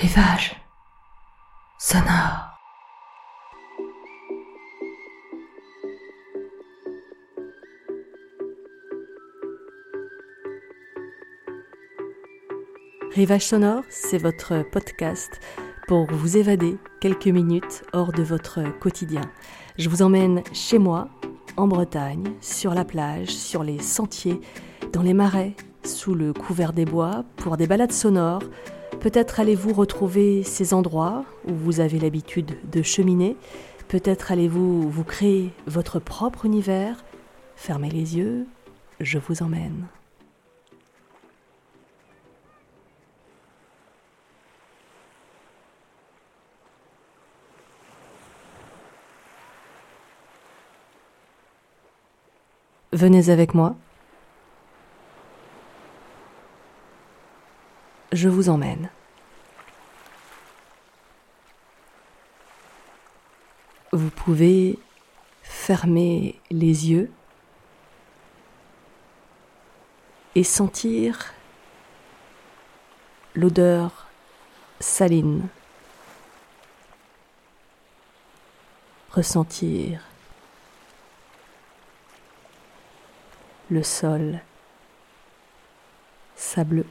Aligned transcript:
Rivage 0.00 0.56
sonore. 1.78 2.56
Rivage 13.14 13.44
sonore, 13.44 13.82
c'est 13.90 14.16
votre 14.16 14.64
podcast 14.72 15.38
pour 15.86 16.06
vous 16.06 16.38
évader 16.38 16.78
quelques 17.02 17.26
minutes 17.26 17.82
hors 17.92 18.12
de 18.12 18.22
votre 18.22 18.62
quotidien. 18.78 19.20
Je 19.76 19.90
vous 19.90 20.00
emmène 20.00 20.42
chez 20.54 20.78
moi, 20.78 21.10
en 21.58 21.68
Bretagne, 21.68 22.32
sur 22.40 22.72
la 22.72 22.86
plage, 22.86 23.28
sur 23.28 23.62
les 23.62 23.80
sentiers, 23.80 24.40
dans 24.94 25.02
les 25.02 25.12
marais, 25.12 25.54
sous 25.84 26.14
le 26.14 26.32
couvert 26.32 26.72
des 26.72 26.86
bois, 26.86 27.26
pour 27.36 27.58
des 27.58 27.66
balades 27.66 27.92
sonores. 27.92 28.44
Peut-être 29.00 29.40
allez-vous 29.40 29.72
retrouver 29.72 30.42
ces 30.42 30.74
endroits 30.74 31.24
où 31.48 31.54
vous 31.54 31.80
avez 31.80 31.98
l'habitude 31.98 32.58
de 32.70 32.82
cheminer. 32.82 33.34
Peut-être 33.88 34.30
allez-vous 34.30 34.90
vous 34.90 35.04
créer 35.04 35.52
votre 35.66 35.98
propre 35.98 36.44
univers. 36.44 37.02
Fermez 37.56 37.88
les 37.88 38.18
yeux, 38.18 38.46
je 39.00 39.18
vous 39.18 39.42
emmène. 39.42 39.86
Venez 52.92 53.30
avec 53.30 53.54
moi. 53.54 53.76
Je 58.12 58.28
vous 58.28 58.48
emmène. 58.48 58.90
Vous 63.92 64.10
pouvez 64.10 64.78
fermer 65.42 66.40
les 66.50 66.90
yeux 66.90 67.10
et 70.34 70.42
sentir 70.42 71.32
l'odeur 73.34 74.08
saline. 74.80 75.48
Ressentir 79.12 80.02
le 83.70 83.84
sol 83.84 84.40
sableux. 86.34 86.86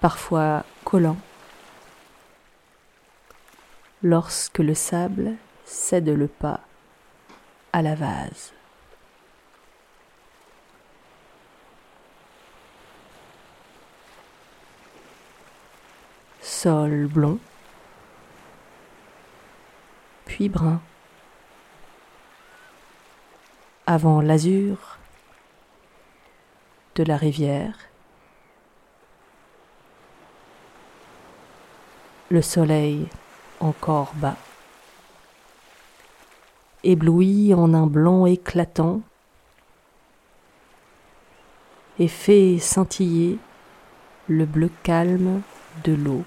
Parfois 0.00 0.64
collant. 0.84 1.18
Lorsque 4.02 4.58
le 4.58 4.74
sable 4.74 5.36
cède 5.66 6.08
le 6.08 6.26
pas 6.26 6.60
à 7.72 7.82
la 7.82 7.94
vase. 7.94 8.52
Sol 16.40 17.06
blond, 17.06 17.38
puis 20.24 20.48
brun 20.48 20.80
avant 23.86 24.20
l'azur 24.20 24.98
de 26.94 27.02
la 27.02 27.16
rivière. 27.16 27.89
Le 32.32 32.42
soleil 32.42 33.08
encore 33.58 34.12
bas, 34.14 34.36
ébloui 36.84 37.52
en 37.54 37.74
un 37.74 37.88
blanc 37.88 38.24
éclatant, 38.24 39.00
et 41.98 42.06
fait 42.06 42.58
scintiller 42.60 43.36
le 44.28 44.44
bleu 44.46 44.70
calme 44.84 45.42
de 45.82 45.92
l'eau 45.92 46.22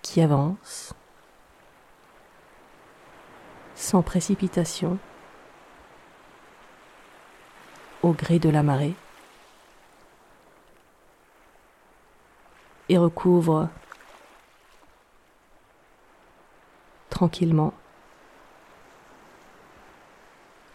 qui 0.00 0.22
avance 0.22 0.94
sans 3.74 4.00
précipitation, 4.00 4.96
au 8.02 8.12
gré 8.12 8.38
de 8.38 8.48
la 8.48 8.62
marée, 8.62 8.94
et 12.92 12.98
recouvre 12.98 13.70
tranquillement 17.08 17.72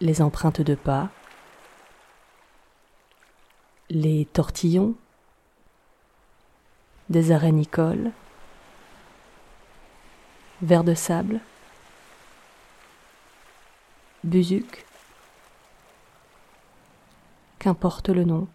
les 0.00 0.20
empreintes 0.20 0.60
de 0.60 0.74
pas, 0.74 1.10
les 3.88 4.24
tortillons 4.24 4.96
des 7.08 7.30
arénicoles, 7.30 8.10
vers 10.60 10.82
de 10.82 10.94
sable, 10.94 11.40
Buzuc, 14.24 14.84
qu'importe 17.60 18.08
le 18.08 18.24
nom. 18.24 18.48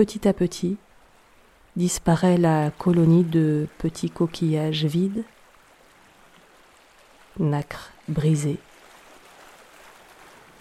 Petit 0.00 0.26
à 0.26 0.32
petit, 0.32 0.78
disparaît 1.76 2.38
la 2.38 2.70
colonie 2.70 3.22
de 3.22 3.68
petits 3.76 4.08
coquillages 4.08 4.86
vides, 4.86 5.24
nacre 7.38 7.90
brisée, 8.08 8.56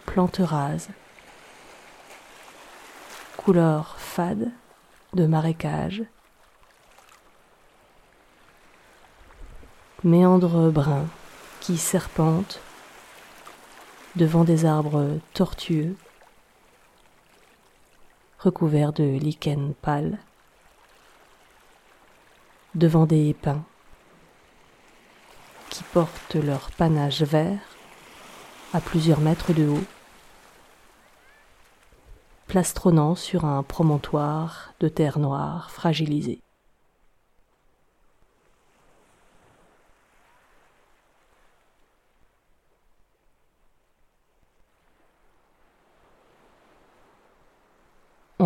plantes 0.05 0.41
rases, 0.44 0.89
couleur 3.38 3.95
fade 3.97 4.51
de 5.13 5.25
marécage, 5.25 6.03
méandre 10.03 10.69
brun 10.69 11.05
qui 11.61 11.78
serpente 11.78 12.59
devant 14.17 14.44
des 14.44 14.66
arbres 14.66 15.17
tortueux 15.33 15.95
recouverts 18.39 18.94
de 18.94 19.03
lichen 19.03 19.73
pâle, 19.81 20.17
devant 22.73 23.05
des 23.05 23.33
pins 23.33 23.63
qui 25.69 25.83
portent 25.83 26.35
leur 26.35 26.72
panache 26.72 27.22
vert 27.22 27.59
à 28.73 28.79
plusieurs 28.79 29.19
mètres 29.19 29.53
de 29.53 29.67
haut 29.67 29.83
plastronnant 32.47 33.13
sur 33.13 33.45
un 33.45 33.61
promontoire 33.61 34.73
de 34.79 34.88
terre 34.88 35.19
noire 35.19 35.69
fragilisée. 35.69 36.41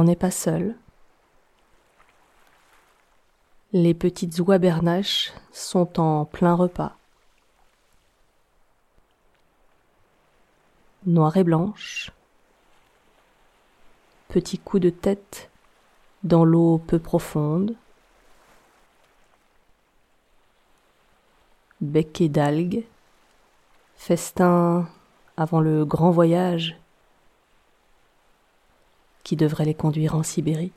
N'est 0.03 0.17
pas 0.17 0.31
seul. 0.31 0.75
Les 3.71 3.93
petites 3.93 4.37
oies 4.39 4.57
bernaches 4.57 5.31
sont 5.53 5.97
en 5.97 6.25
plein 6.25 6.55
repas. 6.55 6.97
Noire 11.05 11.37
et 11.37 11.45
blanche, 11.45 12.11
petit 14.27 14.59
coup 14.59 14.79
de 14.79 14.89
tête 14.89 15.49
dans 16.23 16.43
l'eau 16.43 16.79
peu 16.79 16.99
profonde, 16.99 17.77
becquet 21.79 22.27
d'algues, 22.27 22.83
festin 23.95 24.89
avant 25.37 25.61
le 25.61 25.85
grand 25.85 26.11
voyage 26.11 26.77
qui 29.23 29.35
devrait 29.35 29.65
les 29.65 29.73
conduire 29.73 30.15
en 30.15 30.23
Sibérie. 30.23 30.71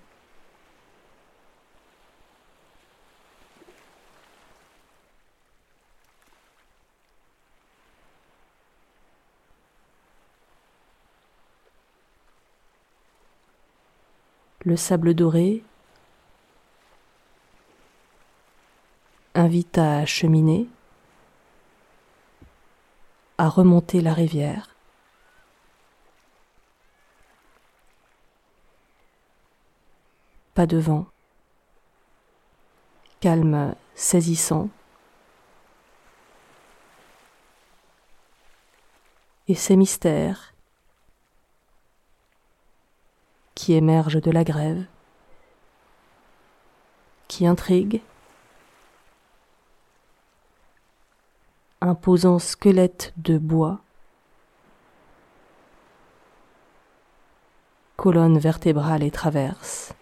le 14.67 14.77
sable 14.77 15.15
doré, 15.15 15.63
invite 19.37 19.79
à 19.79 20.05
cheminer, 20.07 20.67
à 23.39 23.49
remonter 23.49 24.01
la 24.01 24.13
rivière. 24.13 24.76
Pas 30.57 30.67
de 30.67 30.79
vent, 30.79 31.05
calme 33.21 33.75
saisissant. 33.95 34.71
Et 39.49 39.55
ces 39.55 39.77
mystères 39.77 40.55
qui 43.55 43.75
émergent 43.75 44.23
de 44.23 44.31
la 44.31 44.45
grève, 44.45 44.87
qui 47.29 47.47
intriguent, 47.47 48.01
imposant 51.83 52.39
squelette 52.39 53.13
de 53.19 53.37
bois, 53.37 53.83
colonne 57.99 58.39
vertébrale 58.39 59.03
et 59.03 59.11
traverse. 59.11 59.93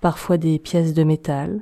Parfois 0.00 0.38
des 0.38 0.60
pièces 0.60 0.94
de 0.94 1.02
métal, 1.02 1.60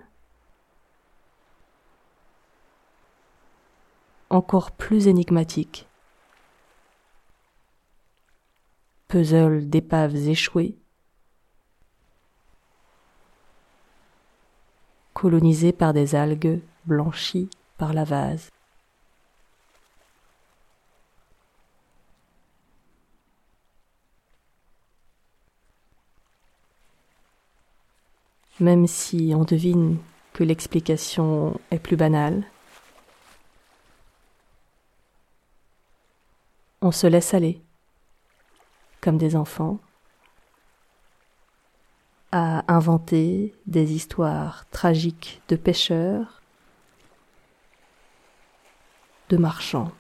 encore 4.29 4.73
plus 4.73 5.07
énigmatiques, 5.07 5.89
puzzle 9.09 9.71
d'épaves 9.71 10.17
échouées, 10.17 10.77
colonisé 15.15 15.73
par 15.73 15.95
des 15.95 16.15
algues 16.15 16.61
blanchies 16.85 17.49
par 17.79 17.95
la 17.95 18.05
vase. 18.05 18.51
Même 28.59 28.87
si 28.87 29.33
on 29.37 29.45
devine 29.45 29.99
que 30.33 30.43
l'explication 30.43 31.61
est 31.71 31.79
plus 31.79 31.97
banale, 31.97 32.45
on 36.81 36.91
se 36.91 37.07
laisse 37.07 37.35
aller, 37.35 37.61
comme 39.01 39.19
des 39.19 39.37
enfants, 39.37 39.79
à 42.33 42.71
inventer 42.73 43.55
des 43.67 43.93
histoires 43.93 44.69
tragiques 44.71 45.43
de 45.49 45.57
pêcheurs, 45.57 46.43
de 49.29 49.37
marchands, 49.37 49.93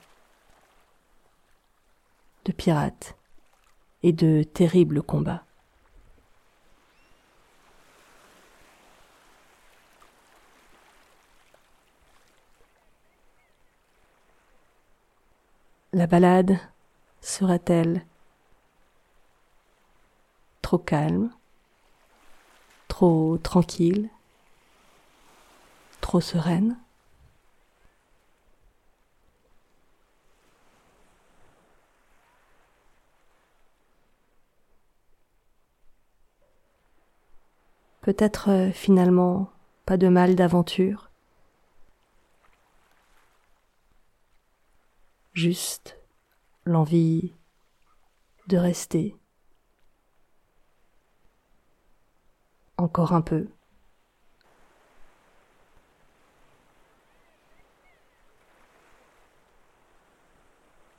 de 2.44 2.52
pirates 2.52 3.16
et 4.02 4.12
de 4.12 4.42
terribles 4.42 5.02
combats. 5.02 5.45
La 15.96 16.06
balade 16.06 16.58
sera-t-elle 17.22 18.04
trop 20.60 20.76
calme 20.76 21.30
trop 22.86 23.38
tranquille, 23.38 24.10
trop 26.02 26.20
sereine? 26.20 26.76
Peut-être 38.02 38.50
euh, 38.50 38.70
finalement 38.70 39.48
pas 39.86 39.96
de 39.96 40.08
mal 40.08 40.34
d'aventure, 40.34 41.05
juste 45.36 45.98
l'envie 46.64 47.34
de 48.48 48.56
rester 48.56 49.16
Encore 52.78 53.12
un 53.12 53.22
peu. 53.22 53.48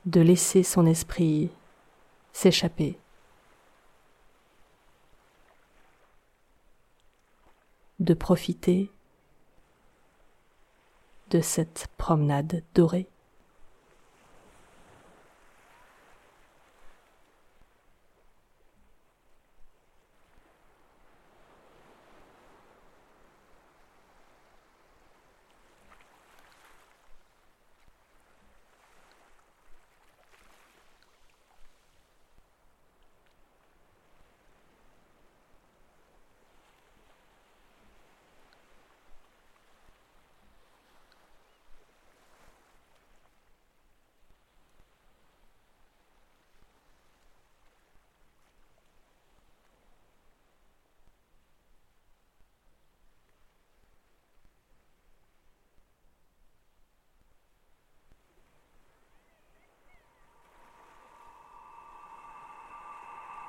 De 0.05 0.21
laisser 0.21 0.63
son 0.63 0.87
esprit 0.87 1.51
s'échapper. 2.33 2.99
De 7.99 8.15
profiter 8.15 8.91
de 11.29 11.41
cette 11.41 11.87
promenade 11.97 12.63
dorée. 12.73 13.07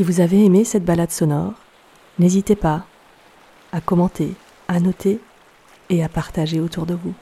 Si 0.00 0.04
vous 0.04 0.20
avez 0.20 0.46
aimé 0.46 0.64
cette 0.64 0.86
balade 0.86 1.10
sonore, 1.10 1.52
n'hésitez 2.18 2.56
pas 2.56 2.86
à 3.70 3.82
commenter, 3.82 4.32
à 4.66 4.80
noter 4.80 5.20
et 5.90 6.02
à 6.02 6.08
partager 6.08 6.58
autour 6.58 6.86
de 6.86 6.94
vous. 6.94 7.12